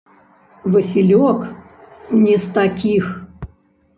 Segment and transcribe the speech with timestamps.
[0.75, 1.39] Васілёк
[2.25, 3.05] не з такіх.